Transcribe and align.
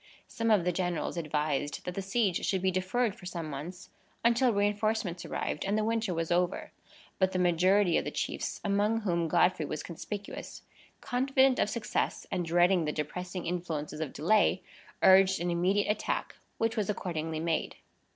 Some 0.27 0.49
of 0.49 0.63
the 0.63 0.71
generals 0.71 1.15
advised 1.15 1.85
that 1.85 1.93
the 1.93 2.01
siege 2.01 2.43
should 2.43 2.63
be 2.63 2.71
deferred 2.71 3.15
for 3.15 3.27
some 3.27 3.47
months, 3.47 3.91
until 4.25 4.51
reinforcements 4.51 5.25
arrived, 5.25 5.63
and 5.63 5.77
the 5.77 5.83
winter 5.83 6.11
was 6.11 6.31
over; 6.31 6.71
but 7.19 7.33
the 7.33 7.37
majority 7.37 7.99
of 7.99 8.05
the 8.05 8.09
chiefs, 8.09 8.59
among 8.63 9.01
whom 9.01 9.27
Godfrey 9.27 9.67
was 9.67 9.83
conspicuous, 9.83 10.63
confident 11.01 11.59
of 11.59 11.69
success, 11.69 12.25
and 12.31 12.43
dreading 12.43 12.85
the 12.85 12.91
depressing 12.91 13.45
influences 13.45 13.99
of 14.01 14.11
delay, 14.11 14.63
urged 15.03 15.39
an 15.39 15.51
immediate 15.51 15.91
attack, 15.91 16.35
which 16.57 16.75
was 16.75 16.89
accordingly 16.89 17.39
made. 17.39 17.75